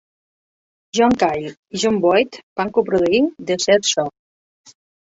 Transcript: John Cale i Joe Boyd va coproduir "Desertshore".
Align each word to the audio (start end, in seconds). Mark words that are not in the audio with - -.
John 0.99 1.13
Cale 1.25 1.53
i 1.79 1.83
Joe 1.85 2.01
Boyd 2.07 2.41
va 2.63 2.69
coproduir 2.79 3.25
"Desertshore". 3.53 4.79